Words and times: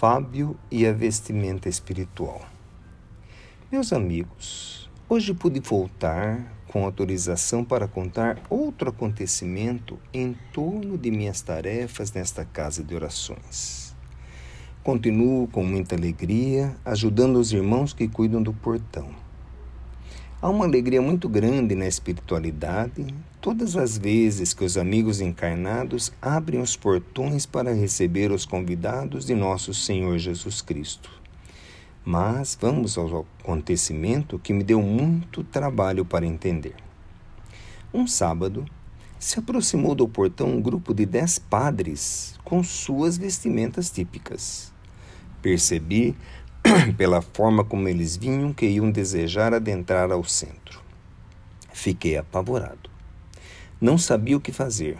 Fábio 0.00 0.56
e 0.70 0.86
a 0.86 0.94
vestimenta 0.94 1.68
espiritual. 1.68 2.40
Meus 3.70 3.92
amigos, 3.92 4.88
hoje 5.06 5.34
pude 5.34 5.60
voltar 5.60 6.56
com 6.68 6.86
autorização 6.86 7.62
para 7.62 7.86
contar 7.86 8.40
outro 8.48 8.88
acontecimento 8.88 9.98
em 10.10 10.34
torno 10.54 10.96
de 10.96 11.10
minhas 11.10 11.42
tarefas 11.42 12.10
nesta 12.14 12.46
casa 12.46 12.82
de 12.82 12.94
orações. 12.94 13.94
Continuo 14.82 15.46
com 15.48 15.62
muita 15.62 15.96
alegria 15.96 16.74
ajudando 16.82 17.36
os 17.36 17.52
irmãos 17.52 17.92
que 17.92 18.08
cuidam 18.08 18.42
do 18.42 18.54
portão. 18.54 19.10
Há 20.42 20.48
uma 20.48 20.64
alegria 20.64 21.02
muito 21.02 21.28
grande 21.28 21.74
na 21.74 21.86
espiritualidade 21.86 23.14
todas 23.42 23.76
as 23.76 23.98
vezes 23.98 24.54
que 24.54 24.64
os 24.64 24.78
amigos 24.78 25.20
encarnados 25.20 26.10
abrem 26.20 26.62
os 26.62 26.74
portões 26.74 27.44
para 27.44 27.74
receber 27.74 28.32
os 28.32 28.46
convidados 28.46 29.26
de 29.26 29.34
nosso 29.34 29.74
Senhor 29.74 30.16
Jesus 30.16 30.62
Cristo. 30.62 31.10
Mas 32.02 32.56
vamos 32.58 32.96
ao 32.96 33.26
acontecimento 33.42 34.38
que 34.38 34.54
me 34.54 34.64
deu 34.64 34.80
muito 34.80 35.44
trabalho 35.44 36.06
para 36.06 36.24
entender. 36.24 36.74
Um 37.92 38.06
sábado, 38.06 38.64
se 39.18 39.38
aproximou 39.38 39.94
do 39.94 40.08
portão 40.08 40.48
um 40.48 40.62
grupo 40.62 40.94
de 40.94 41.04
dez 41.04 41.38
padres 41.38 42.34
com 42.42 42.64
suas 42.64 43.18
vestimentas 43.18 43.90
típicas. 43.90 44.72
Percebi 45.42 46.16
pela 46.96 47.20
forma 47.20 47.64
como 47.64 47.88
eles 47.88 48.16
vinham 48.16 48.52
que 48.52 48.66
iam 48.66 48.90
desejar 48.90 49.54
adentrar 49.54 50.10
ao 50.10 50.24
centro. 50.24 50.80
Fiquei 51.72 52.16
apavorado. 52.16 52.90
Não 53.80 53.96
sabia 53.96 54.36
o 54.36 54.40
que 54.40 54.52
fazer. 54.52 54.98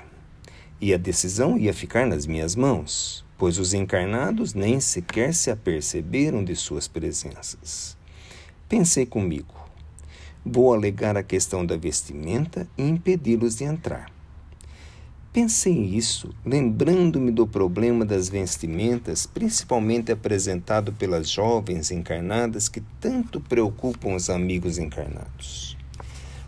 E 0.80 0.94
a 0.94 0.96
decisão 0.96 1.58
ia 1.58 1.74
ficar 1.74 2.06
nas 2.06 2.26
minhas 2.26 2.56
mãos, 2.56 3.24
pois 3.36 3.58
os 3.58 3.74
encarnados 3.74 4.54
nem 4.54 4.80
sequer 4.80 5.34
se 5.34 5.50
aperceberam 5.50 6.42
de 6.42 6.56
suas 6.56 6.88
presenças. 6.88 7.96
Pensei 8.68 9.04
comigo: 9.04 9.54
vou 10.44 10.72
alegar 10.72 11.16
a 11.16 11.22
questão 11.22 11.66
da 11.66 11.76
vestimenta 11.76 12.66
e 12.78 12.82
impedi-los 12.82 13.56
de 13.56 13.64
entrar. 13.64 14.19
Pensei 15.32 15.72
isso, 15.72 16.34
lembrando-me 16.44 17.30
do 17.30 17.46
problema 17.46 18.04
das 18.04 18.28
vestimentas, 18.28 19.26
principalmente 19.26 20.10
apresentado 20.10 20.92
pelas 20.92 21.30
jovens 21.30 21.92
encarnadas 21.92 22.68
que 22.68 22.82
tanto 22.98 23.40
preocupam 23.40 24.16
os 24.16 24.28
amigos 24.28 24.76
encarnados. 24.76 25.76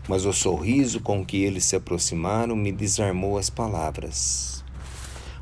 Mas 0.05 0.25
o 0.25 0.33
sorriso 0.33 0.99
com 0.99 1.25
que 1.25 1.43
eles 1.43 1.63
se 1.63 1.77
aproximaram 1.77 2.57
me 2.57 2.73
desarmou 2.73 3.37
as 3.37 3.49
palavras. 3.49 4.65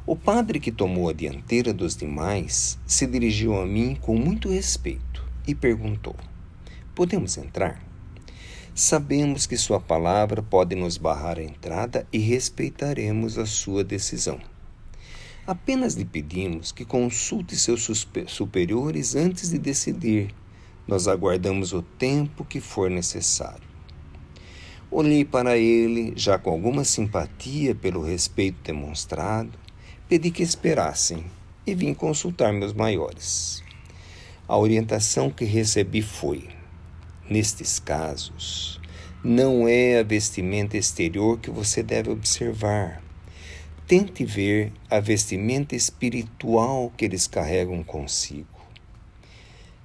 O 0.06 0.16
padre 0.16 0.60
que 0.60 0.72
tomou 0.72 1.10
a 1.10 1.14
dianteira 1.14 1.74
dos 1.74 1.96
demais 1.96 2.78
se 2.86 3.08
dirigiu 3.08 3.60
a 3.60 3.66
mim 3.66 3.98
com 4.00 4.16
muito 4.16 4.50
respeito 4.50 5.26
e 5.48 5.56
perguntou: 5.56 6.16
Podemos 6.94 7.36
entrar? 7.40 7.91
Sabemos 8.74 9.46
que 9.46 9.58
Sua 9.58 9.82
palavra 9.82 10.42
pode 10.42 10.76
nos 10.76 10.96
barrar 10.96 11.38
a 11.38 11.44
entrada 11.44 12.08
e 12.12 12.18
respeitaremos 12.18 13.38
a 13.38 13.46
Sua 13.46 13.84
decisão. 13.84 14.40
Apenas 15.46 15.96
lhe 15.96 16.06
pedimos 16.06 16.72
que 16.72 16.86
consulte 16.86 17.58
seus 17.58 17.90
superiores 18.28 19.14
antes 19.14 19.50
de 19.50 19.58
decidir. 19.58 20.34
Nós 20.88 21.08
aguardamos 21.08 21.74
o 21.74 21.82
tempo 21.82 22.46
que 22.46 22.62
for 22.62 22.90
necessário. 22.90 23.70
Olhei 24.90 25.26
para 25.26 25.58
ele, 25.58 26.14
já 26.16 26.38
com 26.38 26.50
alguma 26.50 26.86
simpatia 26.86 27.76
pelo 27.76 28.02
respeito 28.02 28.60
demonstrado, 28.64 29.52
pedi 30.08 30.32
que 30.32 30.44
esperassem 30.44 31.26
e 31.68 31.76
vim 31.76 31.94
consultar 31.94 32.54
meus 32.54 32.74
maiores. 32.74 33.62
A 34.48 34.58
orientação 34.58 35.30
que 35.30 35.44
recebi 35.44 36.02
foi: 36.02 36.61
Nestes 37.32 37.80
casos, 37.80 38.78
não 39.24 39.66
é 39.66 40.00
a 40.00 40.04
vestimenta 40.04 40.76
exterior 40.76 41.40
que 41.40 41.50
você 41.50 41.82
deve 41.82 42.10
observar. 42.10 43.02
Tente 43.88 44.26
ver 44.26 44.74
a 44.90 45.00
vestimenta 45.00 45.74
espiritual 45.74 46.92
que 46.98 47.06
eles 47.06 47.28
carregam 47.28 47.84
consigo. 47.84 48.60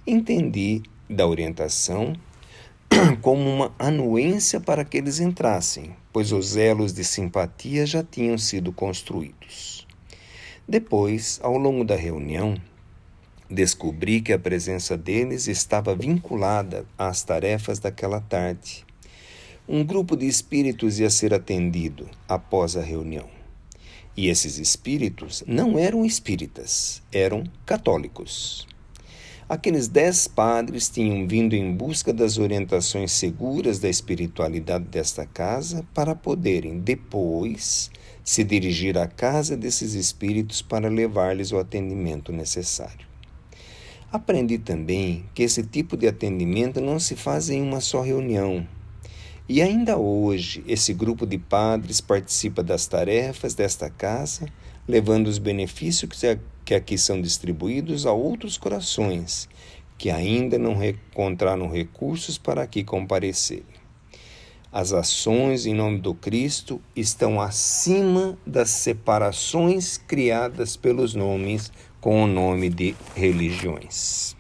Entendi 0.04 0.82
da 1.08 1.24
orientação 1.24 2.14
como 3.22 3.48
uma 3.48 3.72
anuência 3.78 4.58
para 4.58 4.84
que 4.84 4.96
eles 4.96 5.20
entrassem, 5.20 5.94
pois 6.12 6.32
os 6.32 6.56
elos 6.56 6.92
de 6.92 7.04
simpatia 7.04 7.86
já 7.86 8.02
tinham 8.02 8.36
sido 8.36 8.72
construídos. 8.72 9.86
Depois, 10.66 11.38
ao 11.44 11.56
longo 11.56 11.84
da 11.84 11.94
reunião, 11.94 12.56
Descobri 13.48 14.20
que 14.20 14.32
a 14.32 14.38
presença 14.38 14.96
deles 14.96 15.46
estava 15.46 15.94
vinculada 15.94 16.84
às 16.98 17.22
tarefas 17.22 17.78
daquela 17.78 18.20
tarde. 18.20 18.84
Um 19.68 19.84
grupo 19.84 20.16
de 20.16 20.26
espíritos 20.26 20.98
ia 20.98 21.08
ser 21.08 21.32
atendido 21.32 22.08
após 22.28 22.76
a 22.76 22.82
reunião. 22.82 23.28
E 24.16 24.28
esses 24.28 24.58
espíritos 24.58 25.44
não 25.46 25.78
eram 25.78 26.04
espíritas, 26.04 27.00
eram 27.12 27.44
católicos. 27.64 28.66
Aqueles 29.48 29.86
dez 29.86 30.26
padres 30.26 30.88
tinham 30.88 31.28
vindo 31.28 31.54
em 31.54 31.72
busca 31.72 32.12
das 32.12 32.38
orientações 32.38 33.12
seguras 33.12 33.78
da 33.78 33.88
espiritualidade 33.88 34.86
desta 34.86 35.24
casa 35.24 35.86
para 35.94 36.16
poderem, 36.16 36.80
depois, 36.80 37.92
se 38.24 38.42
dirigir 38.42 38.98
à 38.98 39.06
casa 39.06 39.56
desses 39.56 39.94
espíritos 39.94 40.62
para 40.62 40.88
levar-lhes 40.88 41.52
o 41.52 41.58
atendimento 41.58 42.32
necessário. 42.32 43.06
Aprendi 44.12 44.56
também 44.58 45.24
que 45.34 45.42
esse 45.42 45.62
tipo 45.62 45.96
de 45.96 46.06
atendimento 46.06 46.80
não 46.80 46.98
se 46.98 47.16
faz 47.16 47.50
em 47.50 47.60
uma 47.60 47.80
só 47.80 48.02
reunião. 48.02 48.66
E 49.48 49.60
ainda 49.60 49.96
hoje, 49.96 50.64
esse 50.66 50.92
grupo 50.94 51.26
de 51.26 51.38
padres 51.38 52.00
participa 52.00 52.62
das 52.62 52.86
tarefas 52.86 53.54
desta 53.54 53.90
casa, 53.90 54.46
levando 54.86 55.26
os 55.26 55.38
benefícios 55.38 56.10
que 56.64 56.74
aqui 56.74 56.96
são 56.96 57.20
distribuídos 57.20 58.06
a 58.06 58.12
outros 58.12 58.56
corações 58.56 59.48
que 59.98 60.10
ainda 60.10 60.58
não 60.58 60.82
encontraram 60.84 61.68
recursos 61.68 62.38
para 62.38 62.62
aqui 62.62 62.84
comparecerem. 62.84 63.64
As 64.70 64.92
ações 64.92 65.64
em 65.64 65.74
nome 65.74 65.98
do 66.00 66.14
Cristo 66.14 66.82
estão 66.94 67.40
acima 67.40 68.36
das 68.46 68.68
separações 68.70 69.96
criadas 69.96 70.76
pelos 70.76 71.14
nomes 71.14 71.72
com 72.06 72.22
o 72.22 72.26
nome 72.28 72.70
de 72.70 72.94
religiões. 73.16 74.35